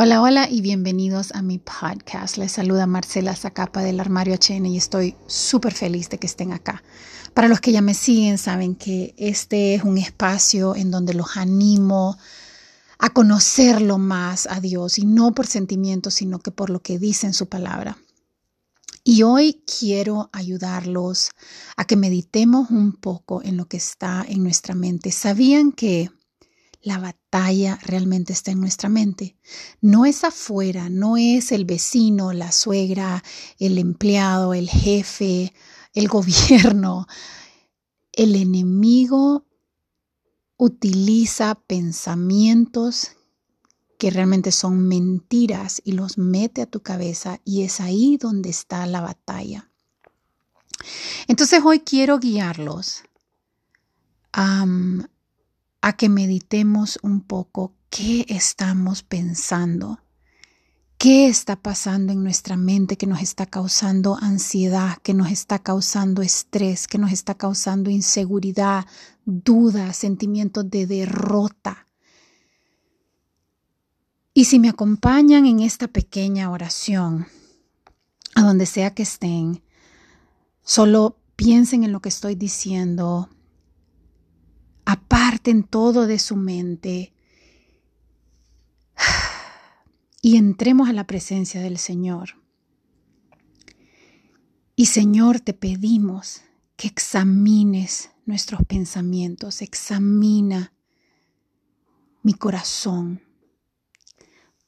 [0.00, 2.36] Hola, hola y bienvenidos a mi podcast.
[2.36, 6.84] Les saluda Marcela Zacapa del Armario HN y estoy súper feliz de que estén acá.
[7.34, 11.36] Para los que ya me siguen, saben que este es un espacio en donde los
[11.36, 12.16] animo
[13.00, 17.26] a conocerlo más a Dios y no por sentimientos, sino que por lo que dice
[17.26, 17.98] en su palabra.
[19.02, 21.30] Y hoy quiero ayudarlos
[21.76, 25.10] a que meditemos un poco en lo que está en nuestra mente.
[25.10, 26.08] ¿Sabían que
[26.82, 29.36] la batalla realmente está en nuestra mente.
[29.80, 33.22] No es afuera, no es el vecino, la suegra,
[33.58, 35.52] el empleado, el jefe,
[35.94, 37.06] el gobierno.
[38.12, 39.44] El enemigo
[40.56, 43.12] utiliza pensamientos
[43.98, 48.86] que realmente son mentiras y los mete a tu cabeza y es ahí donde está
[48.86, 49.70] la batalla.
[51.26, 53.02] Entonces hoy quiero guiarlos
[54.32, 54.64] a
[55.80, 60.00] a que meditemos un poco qué estamos pensando,
[60.98, 66.22] qué está pasando en nuestra mente que nos está causando ansiedad, que nos está causando
[66.22, 68.86] estrés, que nos está causando inseguridad,
[69.24, 71.86] dudas, sentimientos de derrota.
[74.34, 77.26] Y si me acompañan en esta pequeña oración,
[78.34, 79.62] a donde sea que estén,
[80.62, 83.30] solo piensen en lo que estoy diciendo,
[84.88, 87.12] aparten todo de su mente
[90.22, 92.42] y entremos a la presencia del Señor.
[94.76, 96.40] Y Señor, te pedimos
[96.76, 100.72] que examines nuestros pensamientos, examina
[102.22, 103.20] mi corazón.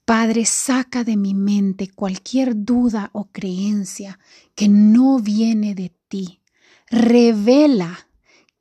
[0.05, 4.19] Padre, saca de mi mente cualquier duda o creencia
[4.55, 6.43] que no viene de ti.
[6.91, 8.10] Revela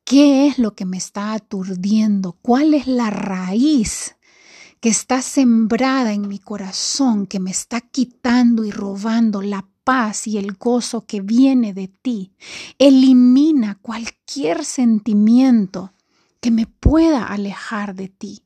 [0.09, 2.31] ¿Qué es lo que me está aturdiendo?
[2.41, 4.15] ¿Cuál es la raíz
[4.79, 10.39] que está sembrada en mi corazón, que me está quitando y robando la paz y
[10.39, 12.33] el gozo que viene de ti?
[12.80, 15.93] Elimina cualquier sentimiento
[16.42, 18.42] que me pueda alejar de ti.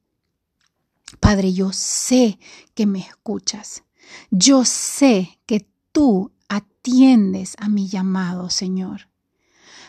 [1.21, 2.39] Padre, yo sé
[2.73, 3.85] que me escuchas.
[4.31, 9.12] Yo sé que tú atiendes a mi llamado, Señor.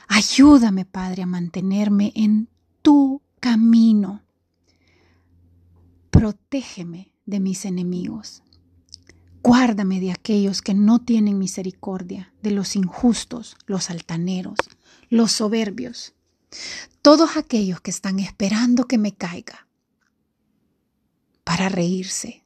[0.09, 2.49] Ayúdame, Padre, a mantenerme en
[2.83, 4.23] tu camino.
[6.11, 8.43] Protégeme de mis enemigos.
[9.43, 14.59] Guárdame de aquellos que no tienen misericordia, de los injustos, los altaneros,
[15.11, 16.15] los soberbios,
[17.03, 19.67] todos aquellos que están esperando que me caiga
[21.45, 22.45] para reírse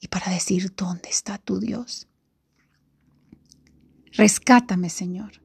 [0.00, 2.08] y para decir, ¿dónde está tu Dios?
[4.12, 5.43] Rescátame, Señor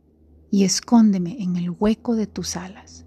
[0.52, 3.06] y escóndeme en el hueco de tus alas.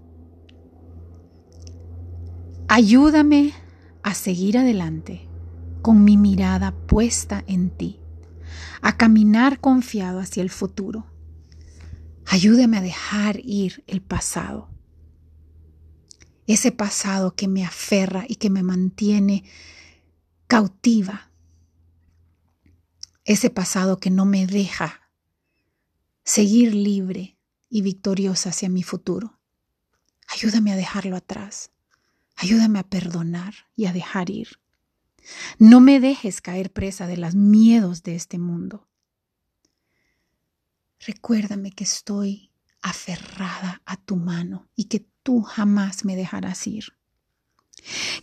[2.67, 3.53] Ayúdame
[4.01, 5.27] a seguir adelante
[5.81, 7.99] con mi mirada puesta en ti,
[8.81, 11.05] a caminar confiado hacia el futuro.
[12.25, 14.69] Ayúdame a dejar ir el pasado,
[16.47, 19.43] ese pasado que me aferra y que me mantiene
[20.47, 21.29] cautiva,
[23.25, 25.01] ese pasado que no me deja
[26.23, 27.32] seguir libre
[27.73, 29.39] y victoriosa hacia mi futuro.
[30.27, 31.71] Ayúdame a dejarlo atrás.
[32.35, 34.59] Ayúdame a perdonar y a dejar ir.
[35.57, 38.87] No me dejes caer presa de los miedos de este mundo.
[40.99, 42.51] Recuérdame que estoy
[42.83, 46.93] aferrada a tu mano y que tú jamás me dejarás ir.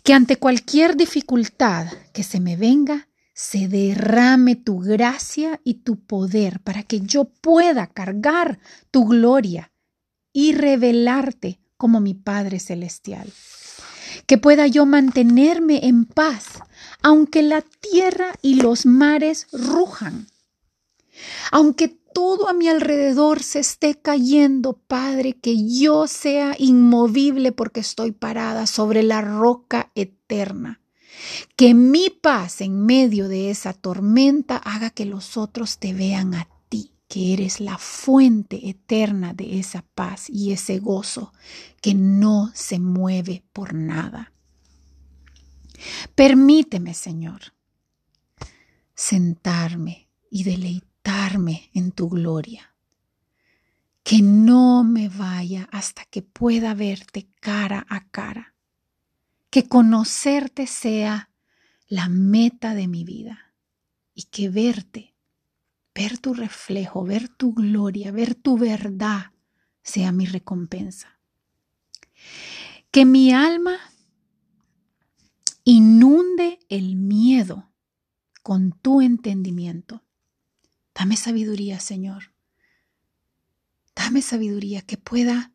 [0.04, 3.08] Que ante cualquier dificultad que se me venga,
[3.40, 8.58] se derrame tu gracia y tu poder para que yo pueda cargar
[8.90, 9.72] tu gloria
[10.30, 13.32] y revelarte como mi Padre Celestial.
[14.26, 16.60] Que pueda yo mantenerme en paz,
[17.02, 20.26] aunque la tierra y los mares rujan.
[21.50, 28.12] Aunque todo a mi alrededor se esté cayendo, Padre, que yo sea inmovible porque estoy
[28.12, 30.79] parada sobre la roca eterna.
[31.56, 36.48] Que mi paz en medio de esa tormenta haga que los otros te vean a
[36.68, 41.32] ti, que eres la fuente eterna de esa paz y ese gozo
[41.80, 44.32] que no se mueve por nada.
[46.14, 47.54] Permíteme, Señor,
[48.94, 52.74] sentarme y deleitarme en tu gloria.
[54.02, 58.54] Que no me vaya hasta que pueda verte cara a cara
[59.50, 61.30] que conocerte sea
[61.88, 63.54] la meta de mi vida
[64.14, 65.16] y que verte,
[65.94, 69.32] ver tu reflejo, ver tu gloria, ver tu verdad
[69.82, 71.20] sea mi recompensa.
[72.90, 73.76] Que mi alma
[75.64, 77.72] inunde el miedo
[78.42, 80.04] con tu entendimiento.
[80.94, 82.34] Dame sabiduría, Señor.
[83.94, 85.52] Dame sabiduría que pueda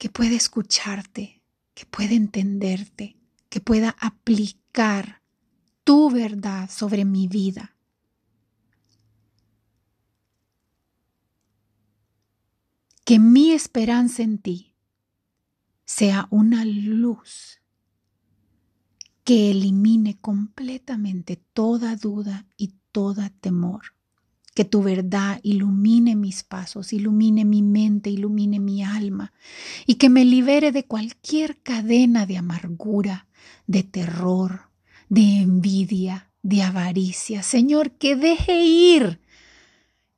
[0.00, 1.39] que pueda escucharte,
[1.80, 3.16] que pueda entenderte,
[3.48, 5.22] que pueda aplicar
[5.82, 7.74] tu verdad sobre mi vida.
[13.06, 14.74] Que mi esperanza en ti
[15.86, 17.62] sea una luz
[19.24, 23.94] que elimine completamente toda duda y toda temor.
[24.60, 29.32] Que tu verdad ilumine mis pasos, ilumine mi mente, ilumine mi alma
[29.86, 33.26] y que me libere de cualquier cadena de amargura,
[33.66, 34.68] de terror,
[35.08, 37.42] de envidia, de avaricia.
[37.42, 39.22] Señor, que deje ir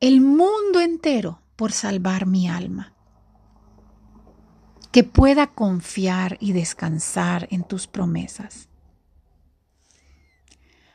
[0.01, 2.97] el mundo entero por salvar mi alma.
[4.91, 8.69] Que pueda confiar y descansar en tus promesas.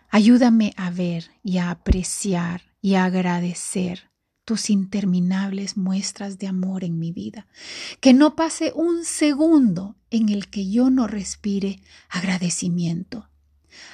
[0.09, 4.13] Ayúdame a ver y a apreciar y agradecer
[4.45, 7.45] tus interminables muestras de amor en mi vida.
[7.99, 13.29] Que no pase un segundo en el que yo no respire agradecimiento.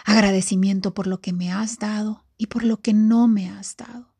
[0.05, 4.13] Agradecimiento por lo que me has dado y por lo que no me has dado.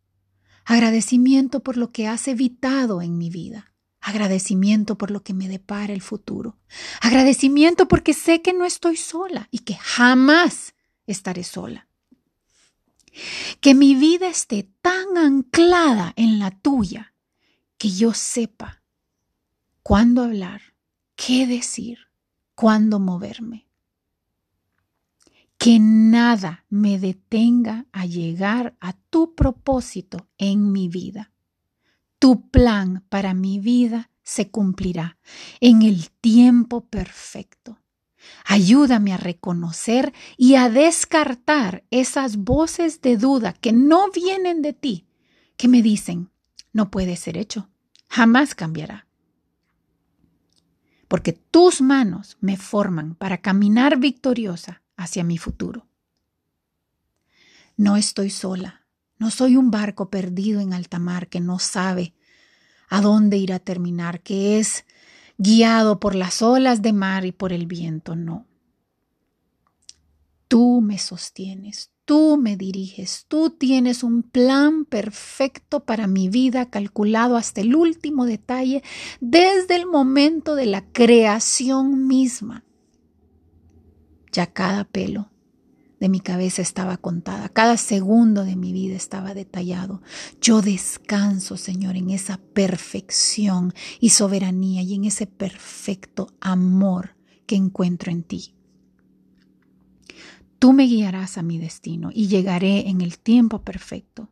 [0.66, 3.75] Agradecimiento por lo que has evitado en mi vida.
[4.02, 6.58] Agradecimiento por lo que me depara el futuro.
[7.00, 10.74] Agradecimiento porque sé que no estoy sola y que jamás
[11.06, 11.90] estaré sola.
[13.62, 17.13] Que mi vida esté tan anclada en la tuya
[17.77, 18.81] que yo sepa
[19.81, 20.62] cuándo hablar,
[21.15, 22.00] qué decir,
[22.56, 23.68] cuándo moverme.
[25.57, 31.31] Que nada me detenga a llegar a tu propósito en mi vida.
[32.19, 35.18] Tu plan para mi vida se cumplirá
[35.60, 37.83] en el tiempo perfecto.
[38.46, 45.08] Ayúdame a reconocer y a descartar esas voces de duda que no vienen de ti,
[45.58, 46.30] que me dicen,
[46.72, 47.70] no puede ser hecho,
[48.10, 49.08] jamás cambiará.
[51.08, 55.88] Porque tus manos me forman para caminar victoriosa hacia mi futuro.
[57.78, 58.86] No estoy sola,
[59.18, 62.14] no soy un barco perdido en alta mar que no sabe
[62.90, 64.86] a dónde ir a terminar, que es
[65.38, 68.46] guiado por las olas de mar y por el viento, no.
[70.48, 77.38] Tú me sostienes, tú me diriges, tú tienes un plan perfecto para mi vida calculado
[77.38, 78.84] hasta el último detalle
[79.20, 82.64] desde el momento de la creación misma.
[84.32, 85.33] Ya cada pelo
[86.04, 90.02] de mi cabeza estaba contada, cada segundo de mi vida estaba detallado.
[90.42, 97.16] Yo descanso, Señor, en esa perfección y soberanía y en ese perfecto amor
[97.46, 98.54] que encuentro en ti.
[100.60, 104.30] Tú me guiarás a mi destino y llegaré en el tiempo perfecto.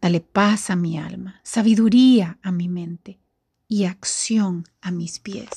[0.00, 3.20] Dale paz a mi alma, sabiduría a mi mente
[3.68, 5.50] y acción a mis pies.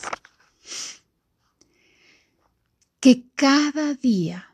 [2.99, 4.48] Que cada día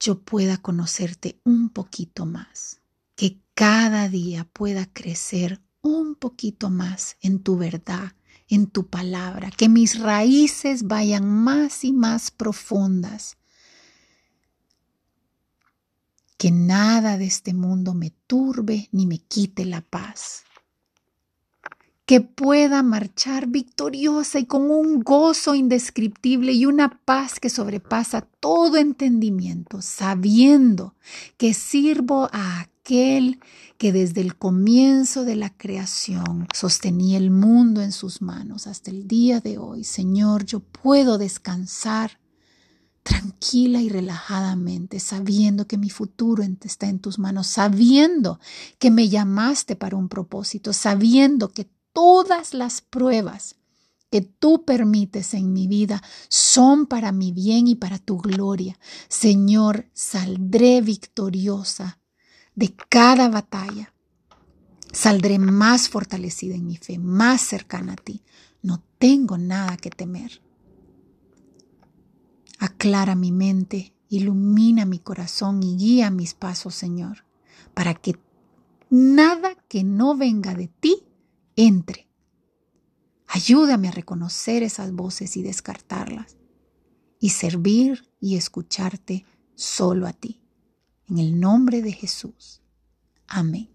[0.00, 2.80] yo pueda conocerte un poquito más,
[3.14, 8.14] que cada día pueda crecer un poquito más en tu verdad,
[8.48, 13.36] en tu palabra, que mis raíces vayan más y más profundas,
[16.38, 20.44] que nada de este mundo me turbe ni me quite la paz
[22.10, 28.78] que pueda marchar victoriosa y con un gozo indescriptible y una paz que sobrepasa todo
[28.78, 30.96] entendimiento, sabiendo
[31.36, 33.38] que sirvo a aquel
[33.78, 39.06] que desde el comienzo de la creación sostenía el mundo en sus manos hasta el
[39.06, 39.84] día de hoy.
[39.84, 42.18] Señor, yo puedo descansar
[43.04, 48.40] tranquila y relajadamente, sabiendo que mi futuro está en tus manos, sabiendo
[48.80, 53.56] que me llamaste para un propósito, sabiendo que todas las pruebas
[54.10, 58.78] que tú permites en mi vida son para mi bien y para tu gloria.
[59.08, 62.00] Señor, saldré victoriosa
[62.54, 63.94] de cada batalla.
[64.92, 68.22] Saldré más fortalecida en mi fe, más cercana a ti.
[68.62, 70.42] No tengo nada que temer.
[72.58, 77.24] Aclara mi mente, ilumina mi corazón y guía mis pasos, Señor,
[77.72, 78.18] para que
[78.90, 81.04] nada que no venga de ti
[81.60, 82.08] entre.
[83.26, 86.38] Ayúdame a reconocer esas voces y descartarlas
[87.18, 90.40] y servir y escucharte solo a ti.
[91.06, 92.62] En el nombre de Jesús.
[93.26, 93.68] Amén.